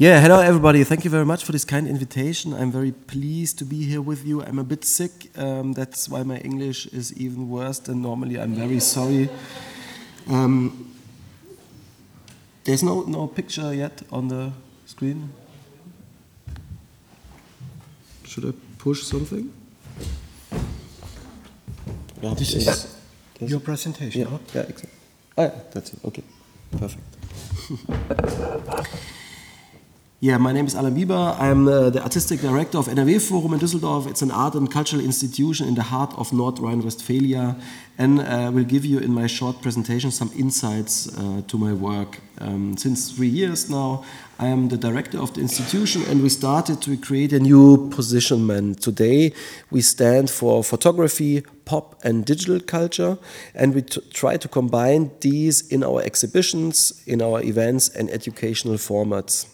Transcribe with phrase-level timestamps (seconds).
[0.00, 0.84] Yeah, hello everybody.
[0.84, 2.54] Thank you very much for this kind invitation.
[2.54, 4.40] I'm very pleased to be here with you.
[4.40, 8.38] I'm a bit sick, um, that's why my English is even worse than normally.
[8.38, 9.28] I'm very sorry.
[10.28, 10.94] Um,
[12.62, 14.52] there's no, no picture yet on the
[14.86, 15.32] screen.
[18.24, 19.52] Should I push something?
[22.20, 22.96] this is
[23.40, 24.20] your presentation.
[24.20, 24.90] Yeah, yeah, exactly.
[25.36, 25.98] Oh, yeah, that's it.
[26.04, 26.22] Okay,
[26.70, 27.02] perfect.
[30.20, 31.36] Yeah, my name is Alain Bieber.
[31.38, 34.08] I'm uh, the artistic director of NRW Forum in Düsseldorf.
[34.08, 37.54] It's an art and cultural institution in the heart of North Rhine-Westphalia,
[37.98, 42.18] and uh, will give you in my short presentation some insights uh, to my work.
[42.40, 44.04] Um, since three years now,
[44.40, 48.80] I am the director of the institution, and we started to create a new positionment.
[48.80, 49.32] Today,
[49.70, 53.18] we stand for photography, pop, and digital culture,
[53.54, 59.46] and we try to combine these in our exhibitions, in our events, and educational formats.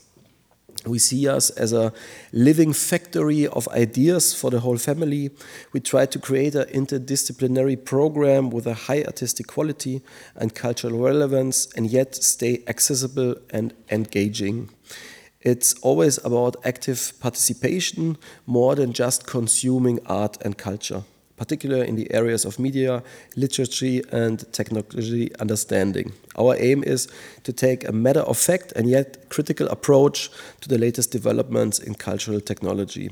[0.87, 1.93] We see us as a
[2.33, 5.31] living factory of ideas for the whole family.
[5.73, 10.03] We try to create an interdisciplinary program with a high artistic quality
[10.37, 14.71] and cultural relevance, and yet stay accessible and engaging.
[15.41, 21.05] It's always about active participation more than just consuming art and culture
[21.37, 23.03] particularly in the areas of media,
[23.37, 26.13] literature, and technology understanding.
[26.39, 27.09] Our aim is
[27.43, 31.95] to take a matter of fact and yet critical approach to the latest developments in
[31.95, 33.11] cultural technology.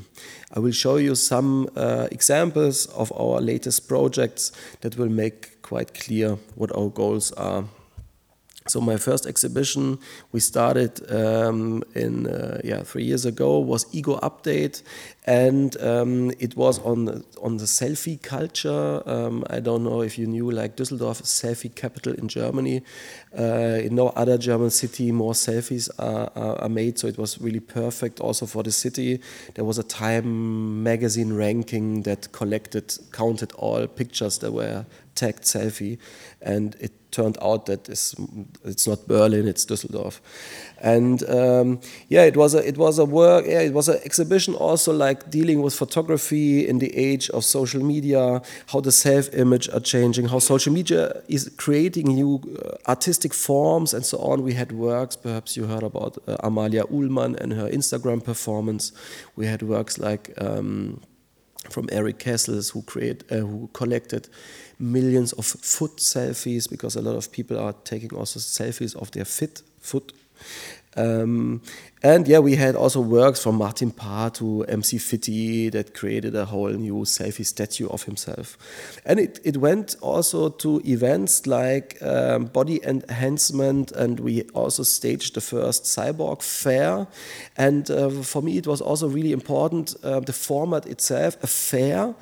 [0.54, 5.94] I will show you some uh, examples of our latest projects that will make quite
[5.94, 7.64] clear what our goals are.
[8.66, 9.98] So my first exhibition
[10.30, 14.82] we started um, in uh, yeah three years ago was Ego Update,
[15.26, 19.02] and um, it was on on the selfie culture.
[19.06, 22.82] Um, I don't know if you knew like Düsseldorf is selfie capital in Germany.
[23.36, 27.40] Uh, in no other German city more selfies are, are, are, made, so it was
[27.40, 29.20] really perfect also for the city.
[29.54, 34.84] There was a Time magazine ranking that collected counted all pictures that were
[35.14, 35.98] tagged selfie,
[36.40, 38.14] and it turned out that it's,
[38.64, 40.20] it's not Berlin, it's Düsseldorf.
[40.80, 43.46] And um, yeah, it was a it was a work.
[43.46, 47.84] Yeah, it was an exhibition also like dealing with photography in the age of social
[47.84, 53.94] media, how the self-image are changing, how social media is creating new uh, artistic forms
[53.94, 54.42] and so on.
[54.42, 55.14] We had works.
[55.14, 58.92] Perhaps you heard about uh, Amalia Ulman and her Instagram performance.
[59.36, 60.32] We had works like.
[60.38, 61.00] Um,
[61.70, 64.28] from Erik Kessels, who create, uh, who collected
[64.78, 69.24] millions of foot selfies because a lot of people are taking also selfies of their
[69.24, 70.12] fit foot.
[70.96, 71.62] Um,
[72.02, 76.44] and yeah, we had also works from Martin Parr to MC Fitti that created a
[76.44, 78.58] whole new selfie statue of himself.
[79.06, 85.34] And it, it went also to events like um, Body Enhancement, and we also staged
[85.34, 87.06] the first Cyborg Fair.
[87.56, 91.36] And uh, for me, it was also really important uh, the format itself.
[91.42, 92.14] A fair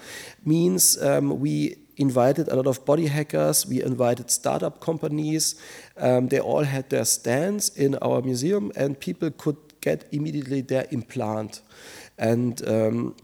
[0.44, 5.54] means um, we invited a lot of body hackers, we invited startup companies.
[5.96, 10.86] Um, they all had their stands in our museum, and people could get immediately their
[10.90, 11.62] implant.
[12.18, 13.16] And um,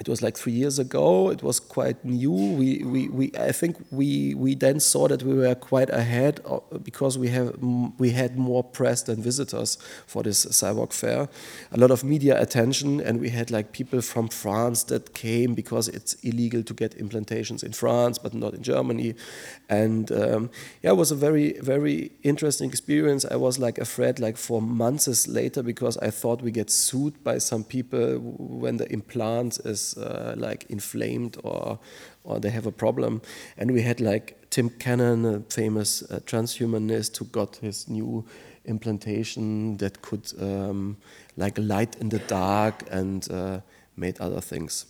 [0.00, 1.30] it was like three years ago.
[1.30, 2.32] It was quite new.
[2.32, 6.58] We, we, we I think we, we then saw that we were quite ahead uh,
[6.82, 7.56] because we have
[7.96, 11.28] we had more press than visitors for this cyborg fair.
[11.70, 15.86] A lot of media attention, and we had like people from France that came because
[15.86, 19.14] it's illegal to get implantations in France, but not in Germany.
[19.68, 20.50] And um,
[20.82, 23.24] yeah, it was a very very interesting experience.
[23.24, 27.38] I was like afraid like for months later because I thought we get sued by
[27.38, 31.78] some people when the implant is uh, like inflamed or
[32.24, 33.20] or they have a problem.
[33.58, 38.24] And we had like Tim Cannon, a famous uh, transhumanist, who got his new
[38.64, 40.96] implantation that could um,
[41.36, 43.60] like light in the dark and uh,
[43.96, 44.86] made other things.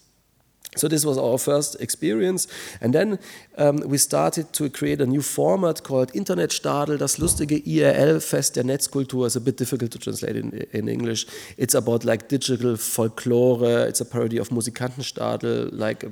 [0.76, 2.48] So this was our first experience.
[2.80, 3.18] And then
[3.58, 9.26] um, we started to create a new format called Internetstadel, das lustige IRL-Fest der Netzkultur.
[9.26, 11.26] It's a bit difficult to translate in, in English.
[11.56, 13.86] It's about like digital folklore.
[13.86, 16.06] It's a parody of Musikantenstadel, like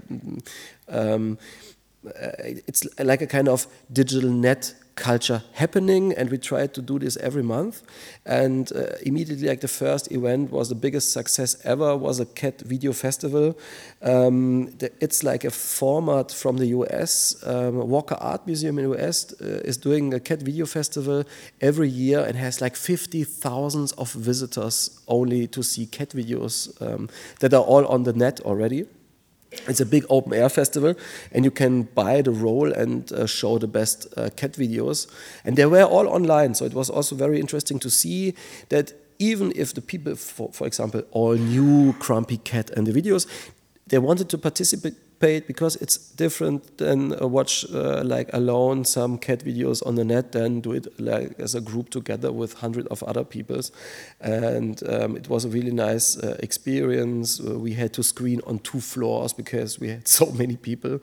[0.88, 1.38] um,
[2.66, 7.16] it's like a kind of digital net culture happening and we tried to do this
[7.18, 7.82] every month.
[8.26, 12.60] And uh, immediately like the first event was the biggest success ever was a cat
[12.60, 13.58] video festival.
[14.02, 19.08] Um, the, it's like a format from the us um, walker art museum in the
[19.08, 21.24] us uh, is doing a cat video festival
[21.60, 27.08] every year and has like 50 thousands of visitors only to see cat videos um,
[27.40, 28.86] that are all on the net already
[29.68, 30.94] it's a big open air festival,
[31.32, 35.06] and you can buy the roll and uh, show the best uh, cat videos.
[35.44, 38.34] And they were all online, so it was also very interesting to see
[38.68, 43.26] that even if the people, for, for example, all knew Grumpy Cat and the videos,
[43.86, 49.44] they wanted to participate because it's different than uh, watch uh, like alone some cat
[49.44, 53.04] videos on the net than do it like as a group together with hundred of
[53.04, 53.70] other peoples.
[54.20, 57.40] And um, it was a really nice uh, experience.
[57.40, 60.98] Uh, we had to screen on two floors because we had so many people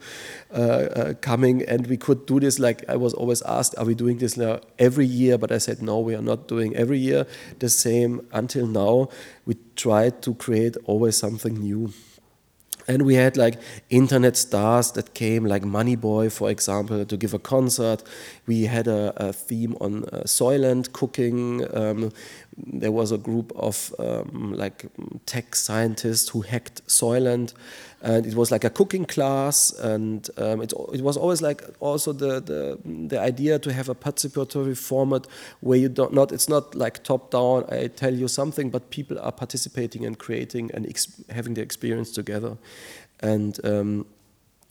[0.52, 1.62] uh, coming.
[1.62, 4.60] And we could do this like I was always asked are we doing this now
[4.78, 5.38] every year?
[5.38, 7.26] But I said no we are not doing every year.
[7.58, 9.08] The same until now.
[9.46, 11.92] We tried to create always something new
[12.88, 17.38] and we had like internet stars that came, like Moneyboy, for example, to give a
[17.38, 18.02] concert.
[18.46, 21.66] We had a, a theme on uh, Soylent cooking.
[21.76, 22.12] Um,
[22.56, 24.86] there was a group of um, like
[25.26, 27.54] tech scientists who hacked Soylent,
[28.02, 29.72] and it was like a cooking class.
[29.72, 33.94] And um, it, it was always like also the, the the idea to have a
[33.94, 35.26] participatory format
[35.60, 37.64] where you don't not it's not like top down.
[37.70, 40.86] I tell you something, but people are participating and creating and
[41.30, 42.56] having the experience together,
[43.20, 43.58] and.
[43.64, 44.06] Um,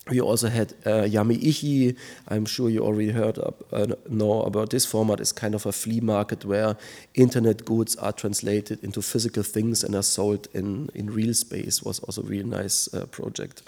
[0.08, 1.96] we also had uh, Ichi.
[2.28, 5.20] I'm sure you already heard of, uh, know about this format.
[5.20, 6.78] It's kind of a flea market where
[7.16, 11.84] internet goods are translated into physical things and are sold in, in real space.
[11.84, 13.62] Was also a really nice uh, project.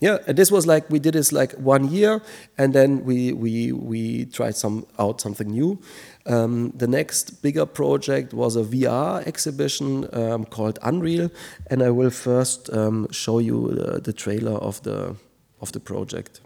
[0.00, 2.20] Yeah, and this was like we did this like one year,
[2.58, 5.78] and then we we we tried some out something new.
[6.26, 11.30] Um, the next bigger project was a VR exhibition um, called Unreal,
[11.70, 15.16] and I will first um, show you the, the trailer of the
[15.60, 16.40] of the project.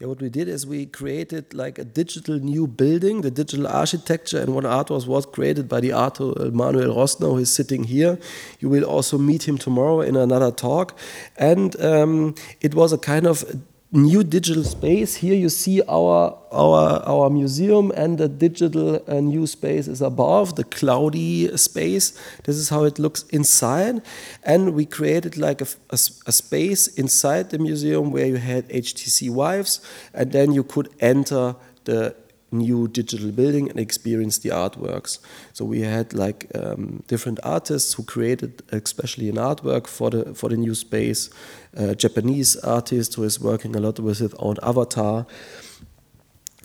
[0.00, 4.40] Yeah, what we did is we created like a digital new building, the digital architecture,
[4.40, 8.18] and one art was, was created by the artist Manuel Rosner, who is sitting here.
[8.60, 10.98] You will also meet him tomorrow in another talk.
[11.36, 13.44] And um, it was a kind of
[13.92, 15.16] new digital space.
[15.16, 20.56] Here you see our our our museum, and the digital uh, new space is above
[20.56, 22.12] the cloudy space.
[22.44, 24.02] This is how it looks inside,
[24.42, 29.34] and we created like a, a, a space inside the museum where you had HTC
[29.34, 29.80] Vives,
[30.14, 32.14] and then you could enter the
[32.52, 35.18] new digital building and experience the artworks.
[35.52, 40.48] So we had like um, different artists who created especially an artwork for the for
[40.48, 41.30] the new space.
[41.74, 45.26] A Japanese artist who is working a lot with his own avatar.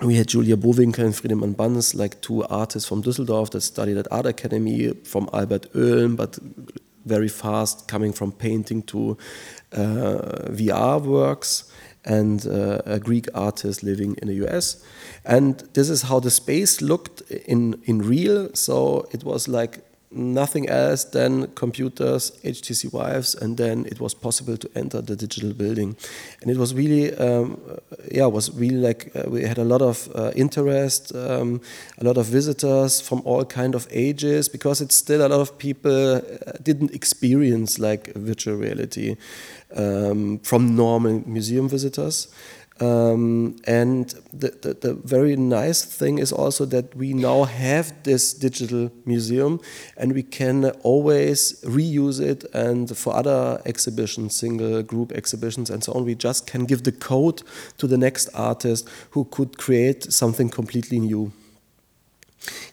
[0.02, 4.08] We had Julia Bowinkel and Friedemann Banz, like two artists from Düsseldorf that studied at
[4.12, 6.38] Art Academy from Albert Oehlen, but
[7.06, 9.18] very fast coming from painting to
[9.72, 11.72] uh, VR works
[12.06, 14.84] and uh, a Greek artist living in the US.
[15.26, 18.54] And this is how the space looked in, in real.
[18.54, 19.82] So it was like
[20.16, 25.54] nothing else than computers, HTC Vives, and then it was possible to enter the digital
[25.54, 25.96] building.
[26.42, 27.60] And it was really, um,
[28.12, 31.62] yeah, was really like uh, we had a lot of uh, interest, um,
[31.98, 35.58] a lot of visitors from all kind of ages, because it's still a lot of
[35.58, 36.22] people uh,
[36.64, 39.18] didn't experience like virtual reality
[39.76, 42.28] um, from normal museum visitors.
[42.82, 48.34] Um, and the, the, the, very nice thing is also that we now have this
[48.34, 49.62] digital museum
[49.96, 55.94] and we can always reuse it and for other exhibitions, single group exhibitions and so
[55.94, 57.44] on, we just can give the code
[57.78, 61.32] to the next artist who could create something completely new.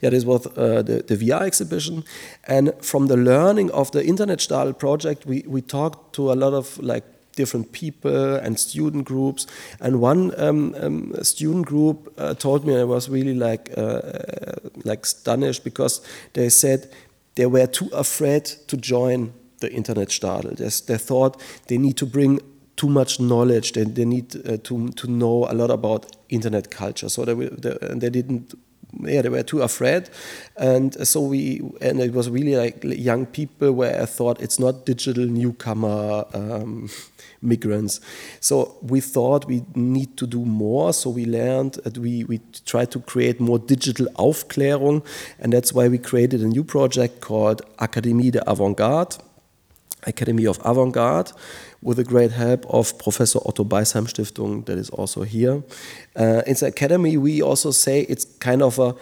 [0.01, 2.05] Yeah, this was uh, the, the VR exhibition.
[2.45, 6.53] And from the learning of the Internet Stadel project, we, we talked to a lot
[6.53, 7.05] of like
[7.37, 9.47] different people and student groups.
[9.81, 14.55] And one um, um, student group uh, told me I was really like uh, uh,
[14.85, 16.01] like astonished because
[16.35, 16.91] they said
[17.35, 20.57] they were too afraid to join the Internet Stadel.
[20.57, 22.41] They, they thought they need to bring
[22.77, 23.73] too much knowledge.
[23.73, 27.09] They, they need uh, to, to know a lot about internet culture.
[27.09, 28.55] So they, they, they didn't
[29.01, 30.11] yeah, they were too afraid,
[30.57, 34.87] and so we and it was really like young people where I thought it's not
[34.87, 36.25] digital newcomer.
[36.35, 36.91] Um,
[37.43, 38.01] migrants.
[38.41, 40.93] So we thought we need to do more.
[40.93, 45.05] So we learned that we, we tried to create more digital Aufklärung.
[45.39, 49.19] And that's why we created a new project called Akademie der Avantgarde,
[50.07, 51.33] Academy of Avantgarde,
[51.83, 55.63] with the great help of Professor Otto Beisheim Stiftung, that is also here.
[56.17, 58.95] Uh, in the academy, we also say it's kind of a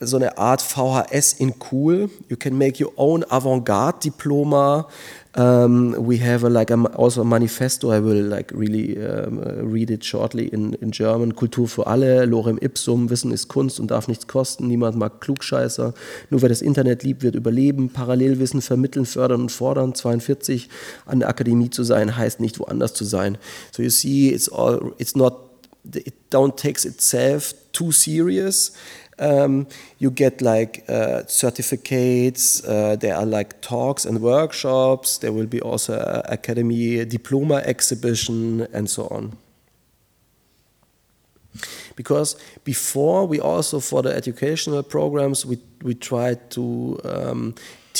[0.00, 2.08] so eine Art VHS in cool.
[2.28, 4.86] You can make your own avant-garde diploma.
[5.34, 7.90] Um, we have a, like a, also a manifesto.
[7.90, 9.40] I will like really um,
[9.72, 11.34] read it shortly in, in German.
[11.34, 13.10] Kultur für alle, Lorem ipsum.
[13.10, 14.68] Wissen ist Kunst und darf nichts kosten.
[14.68, 15.94] Niemand mag Klugscheißer.
[16.30, 17.88] Nur wer das Internet liebt, wird überleben.
[17.88, 19.96] Parallelwissen vermitteln, fördern und fordern.
[19.96, 20.68] 42
[21.06, 23.36] an der Akademie zu sein heißt nicht woanders zu sein.
[23.72, 24.92] So you see, it's all.
[24.98, 25.44] It's not.
[25.94, 28.72] It don't takes itself too serious.
[29.20, 29.66] Um,
[29.98, 35.60] you get like uh, certificates, uh, there are like talks and workshops, there will be
[35.60, 39.36] also academy diploma exhibition and so on.
[41.96, 47.54] Because before we also for the educational programs we we tried to um,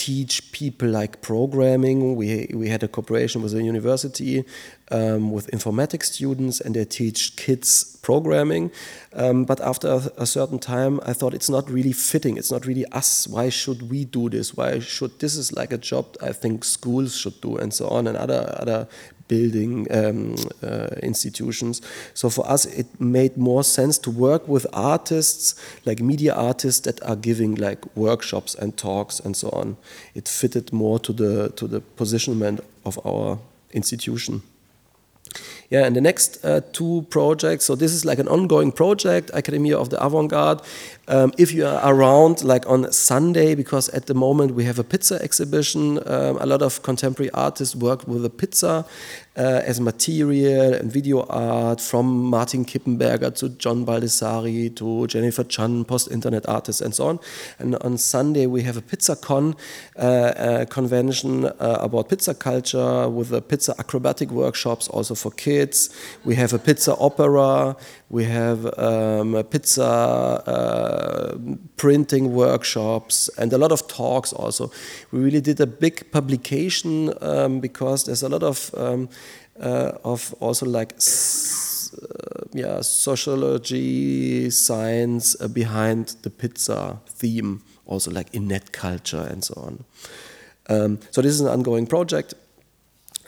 [0.09, 2.17] teach people like programming.
[2.17, 4.43] We, we had a cooperation with a university
[4.91, 8.71] um, with informatics students, and they teach kids programming.
[9.12, 12.38] Um, but after a, a, certain time, I thought it's not really fitting.
[12.38, 13.29] It's not really us.
[13.29, 14.57] Why should we do this?
[14.57, 18.07] Why should this is like a job I think schools should do, and so on,
[18.07, 18.88] and other other
[19.28, 21.82] building um, uh, institutions.
[22.14, 25.54] So for us, it made more sense to work with artists,
[25.85, 29.76] like media artists that are giving like workshops and talks and so on.
[30.14, 33.38] It fitted more to the to the positionment of our
[33.73, 34.42] institution.
[35.70, 39.76] Yeah, and the next uh, two projects, so this is like an ongoing project, Academia
[39.76, 40.62] of the Avant-Garde.
[41.11, 44.85] Um, if you are around like on Sunday, because at the moment we have a
[44.85, 48.85] pizza exhibition, um, a lot of contemporary artists work with the pizza
[49.38, 55.87] uh, as material and video art from Martin Kippenberger to John Baldessari to Jennifer Chan,
[55.87, 57.21] post-internet artists and so on.
[57.59, 59.57] And on Sunday we have a pizza con
[59.97, 65.88] uh, convention uh, about pizza culture with the pizza acrobatic workshops also for kids.
[66.25, 67.77] We have a pizza opera.
[68.11, 70.98] We have um, pizza uh,
[71.76, 74.71] printing workshops and a lot of talks also.
[75.12, 79.09] We really did a big publication um, because there's a lot of um,
[79.61, 88.33] uh, of also like uh, yeah sociology science uh, behind the pizza theme also like
[88.35, 89.85] in net culture and so on
[90.69, 92.35] um, so this is an ongoing project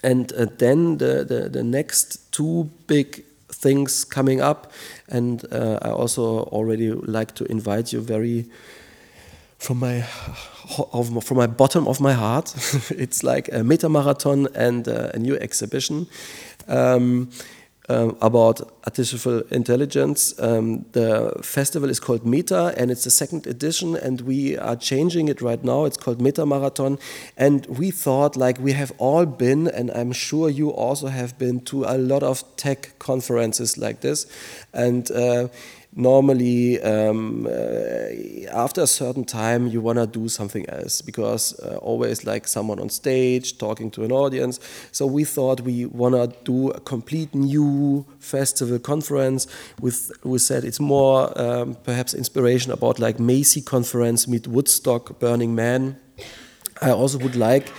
[0.02, 4.72] and uh, then the, the, the next two big things coming up
[5.08, 8.46] and uh, i also already like to invite you very
[9.60, 10.00] from my
[11.22, 12.54] from my bottom of my heart.
[12.90, 16.06] it's like a meta marathon and uh, a new exhibition.
[16.66, 17.30] Um,
[17.90, 20.38] um, about artificial intelligence.
[20.38, 25.28] Um, the festival is called Meta, and it's the second edition, and we are changing
[25.28, 25.84] it right now.
[25.84, 26.98] It's called Meta Marathon,
[27.36, 31.60] and we thought like we have all been, and I'm sure you also have been
[31.62, 34.26] to a lot of tech conferences like this,
[34.72, 35.10] and.
[35.10, 35.48] Uh,
[35.94, 37.50] normally um, uh,
[38.52, 42.78] after a certain time you want to do something else because uh, always like someone
[42.78, 44.60] on stage talking to an audience.
[44.92, 49.46] So we thought we want to do a complete new festival conference
[49.80, 55.54] with we said it's more um, perhaps inspiration about like macy conference meet woodstock burning
[55.54, 55.96] man.
[56.80, 57.72] I also would like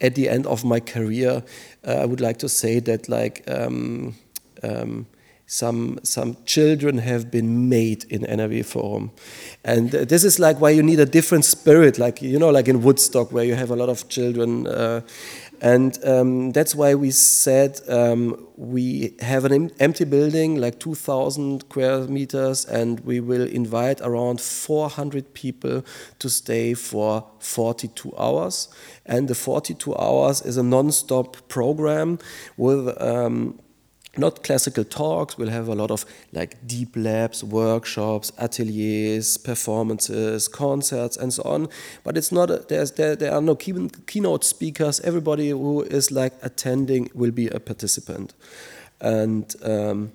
[0.00, 1.42] at the end of my career
[1.86, 4.14] uh, i would like to say that like um,
[4.62, 5.06] um
[5.54, 9.12] some some children have been made in NRW Forum,
[9.64, 12.82] and this is like why you need a different spirit, like you know, like in
[12.82, 15.02] Woodstock where you have a lot of children, uh,
[15.60, 22.00] and um, that's why we said um, we have an empty building, like 2,000 square
[22.08, 25.84] meters, and we will invite around 400 people
[26.18, 28.68] to stay for 42 hours,
[29.06, 32.18] and the 42 hours is a non-stop program
[32.56, 33.00] with.
[33.00, 33.60] Um,
[34.18, 35.36] not classical talks.
[35.38, 41.68] We'll have a lot of like deep labs, workshops, ateliers, performances, concerts, and so on.
[42.02, 42.50] But it's not.
[42.50, 45.00] A, there's there, there are no key, keynote speakers.
[45.00, 48.34] Everybody who is like attending will be a participant,
[49.00, 49.54] and.
[49.62, 50.12] Um,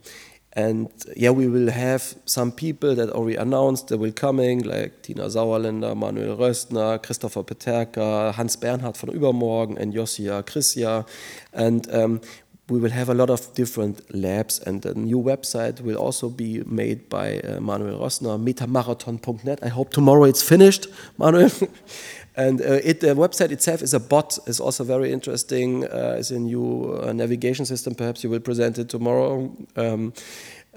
[0.53, 5.25] and yeah, we will have some people that already announced they will coming, like Tina
[5.25, 11.08] Sauerländer, Manuel Rosner, Christopher Peterka, Hans Bernhard von Übermorgen, and Joasia Krysa.
[11.53, 12.22] And um,
[12.69, 16.63] we will have a lot of different labs, and the new website will also be
[16.65, 19.59] made by uh, Manuel Rosner, metamarathon.net.
[19.63, 21.51] I hope tomorrow it's finished, Manuel.
[22.35, 25.85] and uh, it, the website itself is a bot, is also very interesting.
[25.85, 27.95] Uh, it's a new uh, navigation system.
[27.95, 29.51] Perhaps you will present it tomorrow.
[29.75, 30.13] Um,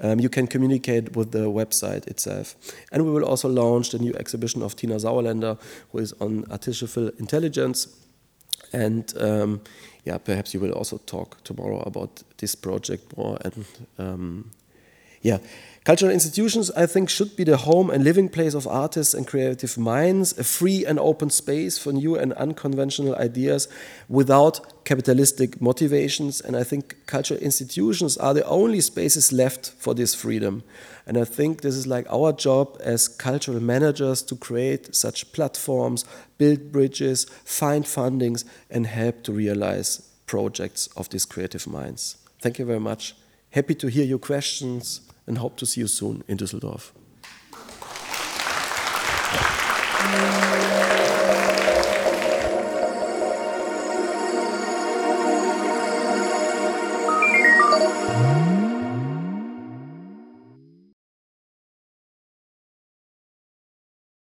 [0.01, 2.57] um, you can communicate with the website itself.
[2.91, 5.59] And we will also launch the new exhibition of Tina Sauerländer,
[5.93, 7.89] who is on artificial intelligence.
[8.73, 9.61] And um,
[10.05, 13.39] yeah, perhaps you will also talk tomorrow about this project more.
[13.45, 13.65] And
[13.99, 14.51] um,
[15.23, 15.39] yeah,
[15.85, 19.79] cultural institutions, I think, should be the home and living place of artists and creative
[19.79, 23.69] minds, a free and open space for new and unconventional ideas
[24.09, 26.41] without capitalistic motivations.
[26.41, 30.63] And I think cultural institutions are the only spaces left for this freedom.
[31.07, 36.05] And I think this is like our job as cultural managers to create such platforms,
[36.39, 42.17] build bridges, find fundings, and help to realize projects of these creative minds.
[42.41, 43.15] Thank you very much.
[43.51, 46.93] Happy to hear your questions and hope to see you soon in Düsseldorf.